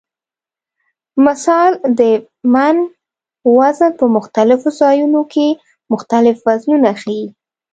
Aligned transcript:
مثلا 1.27 1.67
د 1.97 2.01
"من" 2.53 2.77
وزن 3.57 3.91
په 3.99 4.05
مختلفو 4.15 4.67
ځایونو 4.79 5.21
کې 5.33 5.47
مختلف 5.93 6.35
وزنونه 6.47 6.89
ښیي. 7.01 7.25